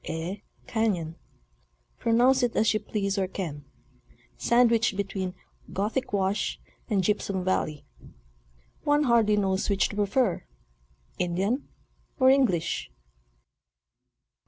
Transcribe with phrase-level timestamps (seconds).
[0.03, 1.15] hot soid be azh e Cafion"
[1.99, 3.63] (pronounce it as you please or can)
[4.35, 5.35] sandwiched between
[5.71, 7.85] "Gothic Wash" and "Gypsum Valley"—
[8.93, 10.43] one hardly knows which to prefer,
[11.19, 11.67] Indian
[12.19, 12.89] or English.